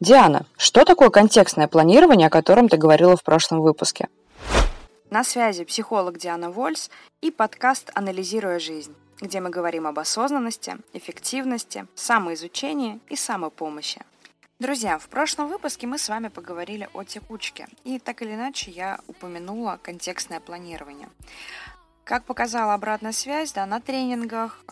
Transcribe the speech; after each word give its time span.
Диана, 0.00 0.46
что 0.56 0.86
такое 0.86 1.10
контекстное 1.10 1.68
планирование, 1.68 2.28
о 2.28 2.30
котором 2.30 2.70
ты 2.70 2.78
говорила 2.78 3.18
в 3.18 3.22
прошлом 3.22 3.60
выпуске? 3.60 4.08
На 5.10 5.24
связи 5.24 5.64
психолог 5.64 6.16
Диана 6.16 6.50
Вольс 6.50 6.90
и 7.20 7.30
подкаст 7.30 7.90
«Анализируя 7.94 8.58
жизнь», 8.58 8.94
где 9.20 9.42
мы 9.42 9.50
говорим 9.50 9.86
об 9.86 9.98
осознанности, 9.98 10.78
эффективности, 10.94 11.86
самоизучении 11.94 12.98
и 13.10 13.16
самопомощи. 13.16 14.00
Друзья, 14.58 14.98
в 14.98 15.06
прошлом 15.08 15.48
выпуске 15.48 15.86
мы 15.86 15.98
с 15.98 16.08
вами 16.08 16.28
поговорили 16.28 16.88
о 16.94 17.04
текучке, 17.04 17.68
и 17.84 17.98
так 17.98 18.22
или 18.22 18.32
иначе 18.32 18.70
я 18.70 19.00
упомянула 19.06 19.78
контекстное 19.82 20.40
планирование. 20.40 21.10
Как 22.04 22.24
показала 22.24 22.72
обратная 22.72 23.12
связь, 23.12 23.52
да, 23.52 23.66
на 23.66 23.80
тренингах, 23.80 24.64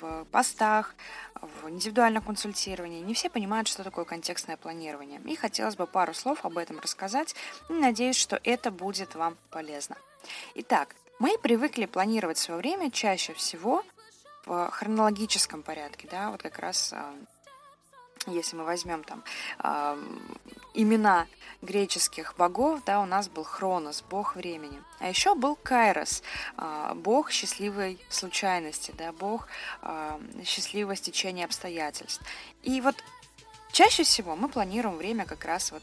в 0.00 0.24
постах, 0.26 0.94
в 1.34 1.68
индивидуальном 1.68 2.22
консультировании 2.22 3.00
не 3.00 3.14
все 3.14 3.30
понимают, 3.30 3.68
что 3.68 3.84
такое 3.84 4.04
контекстное 4.04 4.56
планирование. 4.56 5.20
И 5.24 5.36
хотелось 5.36 5.76
бы 5.76 5.86
пару 5.86 6.14
слов 6.14 6.44
об 6.44 6.58
этом 6.58 6.78
рассказать. 6.80 7.34
И 7.68 7.72
надеюсь, 7.72 8.16
что 8.16 8.40
это 8.44 8.70
будет 8.70 9.14
вам 9.14 9.36
полезно. 9.50 9.96
Итак, 10.54 10.94
мы 11.18 11.36
привыкли 11.38 11.86
планировать 11.86 12.38
свое 12.38 12.60
время 12.60 12.90
чаще 12.90 13.34
всего 13.34 13.84
в 14.46 14.70
хронологическом 14.70 15.62
порядке, 15.62 16.08
да, 16.10 16.30
вот 16.30 16.42
как 16.42 16.58
раз 16.58 16.92
а, 16.92 17.14
если 18.26 18.56
мы 18.56 18.64
возьмем 18.64 19.04
там 19.04 19.22
э, 19.62 19.96
имена 20.74 21.26
греческих 21.62 22.34
богов, 22.36 22.82
да, 22.84 23.00
у 23.00 23.06
нас 23.06 23.28
был 23.28 23.44
Хронос, 23.44 24.04
бог 24.08 24.36
времени. 24.36 24.80
А 25.00 25.08
еще 25.08 25.34
был 25.34 25.56
Кайрос, 25.56 26.22
э, 26.56 26.92
бог 26.94 27.30
счастливой 27.30 27.98
случайности, 28.08 28.92
да, 28.96 29.12
бог 29.12 29.48
э, 29.82 30.18
счастливого 30.44 30.94
стечения 30.94 31.44
обстоятельств. 31.44 32.22
И 32.62 32.80
вот 32.80 32.94
чаще 33.72 34.04
всего 34.04 34.36
мы 34.36 34.48
планируем 34.48 34.96
время 34.96 35.24
как 35.24 35.44
раз 35.44 35.72
вот 35.72 35.82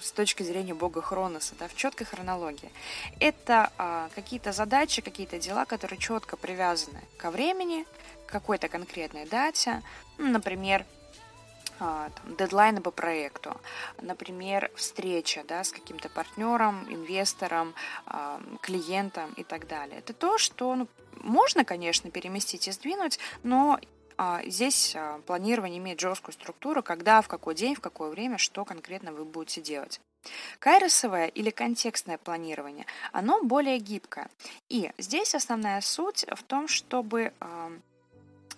с 0.00 0.12
точки 0.12 0.42
зрения 0.42 0.74
бога 0.74 1.02
Хроноса, 1.02 1.54
да, 1.58 1.68
в 1.68 1.74
четкой 1.74 2.06
хронологии. 2.06 2.70
Это 3.18 3.70
а, 3.76 4.08
какие-то 4.14 4.52
задачи, 4.52 5.02
какие-то 5.02 5.38
дела, 5.38 5.64
которые 5.64 5.98
четко 5.98 6.36
привязаны 6.36 7.00
ко 7.18 7.30
времени, 7.30 7.84
к 8.26 8.32
какой-то 8.32 8.68
конкретной 8.68 9.26
дате. 9.26 9.82
Например, 10.18 10.84
а, 10.84 10.99
там, 11.80 12.36
дедлайны 12.36 12.82
по 12.82 12.90
проекту, 12.90 13.58
например, 14.02 14.70
встреча 14.76 15.44
да, 15.48 15.64
с 15.64 15.72
каким-то 15.72 16.10
партнером, 16.10 16.84
инвестором, 16.92 17.74
а, 18.04 18.40
клиентом 18.60 19.32
и 19.32 19.44
так 19.44 19.66
далее. 19.66 19.98
Это 19.98 20.12
то, 20.12 20.36
что 20.36 20.74
ну, 20.74 20.88
можно, 21.22 21.64
конечно, 21.64 22.10
переместить 22.10 22.68
и 22.68 22.72
сдвинуть, 22.72 23.18
но 23.42 23.80
а, 24.18 24.42
здесь 24.44 24.94
планирование 25.24 25.78
имеет 25.78 26.00
жесткую 26.00 26.34
структуру, 26.34 26.82
когда, 26.82 27.22
в 27.22 27.28
какой 27.28 27.54
день, 27.54 27.74
в 27.74 27.80
какое 27.80 28.10
время, 28.10 28.36
что 28.36 28.66
конкретно 28.66 29.12
вы 29.12 29.24
будете 29.24 29.62
делать. 29.62 30.00
Кайросовое 30.58 31.28
или 31.28 31.48
контекстное 31.48 32.18
планирование, 32.18 32.84
оно 33.12 33.42
более 33.42 33.78
гибкое. 33.78 34.28
И 34.68 34.92
здесь 34.98 35.34
основная 35.34 35.80
суть 35.80 36.26
в 36.30 36.42
том, 36.42 36.68
чтобы 36.68 37.32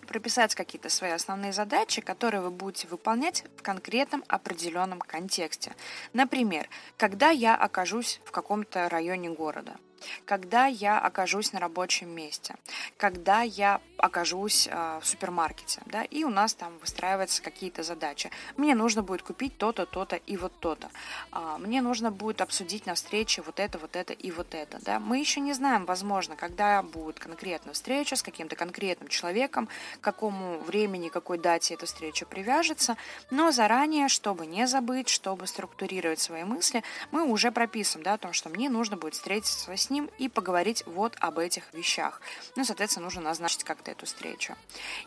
прописать 0.05 0.55
какие-то 0.55 0.89
свои 0.89 1.11
основные 1.11 1.53
задачи, 1.53 2.01
которые 2.01 2.41
вы 2.41 2.51
будете 2.51 2.87
выполнять 2.87 3.43
в 3.57 3.61
конкретном 3.61 4.23
определенном 4.27 4.99
контексте. 4.99 5.75
Например, 6.13 6.67
когда 6.97 7.29
я 7.29 7.55
окажусь 7.55 8.19
в 8.25 8.31
каком-то 8.31 8.89
районе 8.89 9.29
города– 9.29 9.75
когда 10.25 10.65
я 10.65 10.99
окажусь 10.99 11.53
на 11.53 11.59
рабочем 11.59 12.09
месте, 12.09 12.55
когда 12.97 13.41
я 13.41 13.81
окажусь 14.03 14.67
э, 14.69 14.99
в 15.01 15.07
супермаркете, 15.07 15.81
да, 15.85 16.03
и 16.03 16.25
у 16.25 16.29
нас 16.29 16.53
там 16.53 16.77
выстраиваются 16.79 17.41
какие-то 17.41 17.83
задачи. 17.83 18.31
Мне 18.57 18.75
нужно 18.75 19.01
будет 19.01 19.21
купить 19.21 19.57
то-то, 19.57 19.85
то-то 19.85 20.17
и 20.17 20.35
вот 20.35 20.51
то-то. 20.59 20.89
А, 21.31 21.57
мне 21.57 21.81
нужно 21.81 22.11
будет 22.11 22.41
обсудить 22.41 22.85
на 22.85 22.95
встрече 22.95 23.41
вот 23.43 23.61
это, 23.61 23.77
вот 23.77 23.95
это 23.95 24.11
и 24.11 24.29
вот 24.31 24.55
это, 24.55 24.79
да. 24.81 24.99
Мы 24.99 25.19
еще 25.19 25.39
не 25.39 25.53
знаем, 25.53 25.85
возможно, 25.85 26.35
когда 26.35 26.83
будет 26.83 27.17
конкретная 27.17 27.73
встреча 27.73 28.17
с 28.17 28.23
каким-то 28.23 28.57
конкретным 28.57 29.07
человеком, 29.07 29.69
к 30.01 30.01
какому 30.01 30.59
времени, 30.59 31.07
какой 31.07 31.37
дате 31.37 31.75
эта 31.75 31.85
встреча 31.85 32.25
привяжется, 32.25 32.97
но 33.31 33.51
заранее, 33.51 34.09
чтобы 34.09 34.45
не 34.45 34.67
забыть, 34.67 35.07
чтобы 35.07 35.47
структурировать 35.47 36.19
свои 36.19 36.43
мысли, 36.43 36.83
мы 37.11 37.23
уже 37.23 37.53
прописываем, 37.53 38.03
да, 38.03 38.13
о 38.15 38.17
том, 38.17 38.33
что 38.33 38.49
мне 38.49 38.69
нужно 38.69 38.97
будет 38.97 39.13
встретиться 39.13 39.71
с 39.71 39.89
ним 39.89 40.09
и 40.17 40.27
поговорить 40.27 40.83
вот 40.85 41.15
об 41.21 41.39
этих 41.39 41.73
вещах. 41.73 42.19
Ну, 42.57 42.65
соответственно, 42.65 43.05
нужно 43.05 43.21
назначить 43.21 43.63
как-то 43.63 43.92
эту 43.93 44.05
встречу. 44.05 44.55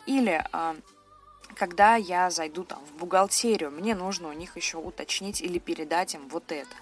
Или 0.06 0.44
а, 0.52 0.76
когда 1.54 1.97
я 1.97 2.30
зайду 2.30 2.64
там 2.64 2.84
в 2.84 2.98
бухгалтерию, 2.98 3.70
мне 3.70 3.94
нужно 3.94 4.28
у 4.28 4.32
них 4.32 4.56
еще 4.56 4.78
уточнить 4.78 5.41
или 5.41 5.58
передать 5.58 6.14
им 6.14 6.28
вот 6.28 6.52
это. 6.52 6.74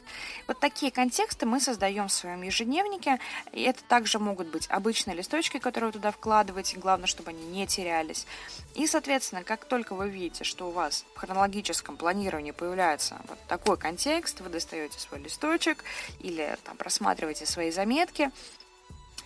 Вот 0.48 0.58
такие 0.58 0.90
контексты 0.90 1.46
мы 1.46 1.60
создаем 1.60 2.08
в 2.08 2.12
своем 2.12 2.42
ежедневнике. 2.42 3.20
И 3.52 3.62
это 3.62 3.84
также 3.84 4.18
могут 4.18 4.48
быть 4.48 4.66
обычные 4.70 5.16
листочки, 5.16 5.58
которые 5.58 5.88
вы 5.88 5.92
туда 5.92 6.10
вкладываете. 6.10 6.78
Главное, 6.78 7.06
чтобы 7.06 7.30
они 7.30 7.44
не 7.46 7.66
терялись. 7.66 8.26
И, 8.74 8.86
соответственно, 8.86 9.44
как 9.44 9.64
только 9.64 9.94
вы 9.94 10.08
видите, 10.08 10.44
что 10.44 10.68
у 10.68 10.72
вас 10.72 11.04
в 11.14 11.18
хронологическом 11.18 11.96
планировании 11.96 12.50
появляется 12.50 13.20
вот 13.28 13.38
такой 13.46 13.76
контекст, 13.76 14.40
вы 14.40 14.48
достаете 14.48 14.98
свой 14.98 15.20
листочек 15.20 15.84
или 16.20 16.56
там 16.64 16.76
просматриваете 16.76 17.46
свои 17.46 17.70
заметки 17.70 18.30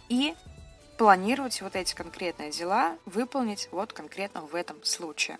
и 0.08 0.34
планировать 0.98 1.62
вот 1.62 1.76
эти 1.76 1.94
конкретные 1.94 2.50
дела, 2.50 2.98
выполнить 3.06 3.68
вот 3.70 3.92
конкретно 3.92 4.42
в 4.42 4.54
этом 4.54 4.82
случае. 4.82 5.38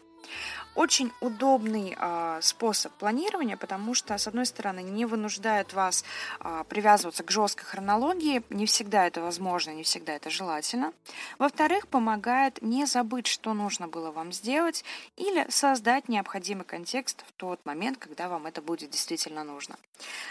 Очень 0.74 1.12
удобный 1.20 1.96
э, 1.98 2.38
способ 2.40 2.92
планирования, 2.92 3.56
потому 3.56 3.94
что, 3.94 4.16
с 4.16 4.28
одной 4.28 4.46
стороны, 4.46 4.80
не 4.80 5.06
вынуждает 5.06 5.72
вас 5.72 6.04
э, 6.40 6.64
привязываться 6.68 7.24
к 7.24 7.30
жесткой 7.30 7.64
хронологии, 7.64 8.42
не 8.50 8.66
всегда 8.66 9.06
это 9.06 9.20
возможно, 9.20 9.70
не 9.70 9.82
всегда 9.82 10.14
это 10.14 10.30
желательно. 10.30 10.92
Во-вторых, 11.38 11.88
помогает 11.88 12.62
не 12.62 12.86
забыть, 12.86 13.26
что 13.26 13.54
нужно 13.54 13.88
было 13.88 14.12
вам 14.12 14.32
сделать, 14.32 14.84
или 15.16 15.46
создать 15.50 16.08
необходимый 16.08 16.64
контекст 16.64 17.24
в 17.26 17.32
тот 17.32 17.64
момент, 17.66 17.98
когда 17.98 18.28
вам 18.28 18.46
это 18.46 18.62
будет 18.62 18.90
действительно 18.90 19.42
нужно. 19.42 19.76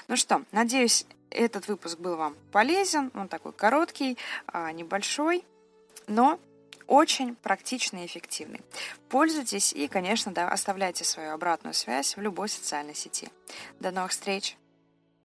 Ну 0.07 0.15
что, 0.15 0.43
надеюсь, 0.51 1.05
этот 1.29 1.67
выпуск 1.67 1.99
был 1.99 2.15
вам 2.15 2.35
полезен. 2.51 3.11
Он 3.15 3.27
такой 3.27 3.51
короткий, 3.51 4.17
э, 4.53 4.71
небольшой, 4.71 5.43
но 6.07 6.39
очень 6.87 7.35
практичный 7.35 8.03
и 8.03 8.05
эффективный. 8.05 8.61
Пользуйтесь 9.09 9.73
и, 9.73 9.87
конечно, 9.87 10.33
да, 10.33 10.49
оставляйте 10.49 11.03
свою 11.03 11.33
обратную 11.33 11.73
связь 11.73 12.15
в 12.17 12.21
любой 12.21 12.49
социальной 12.49 12.95
сети. 12.95 13.29
До 13.79 13.91
новых 13.91 14.11
встреч! 14.11 14.57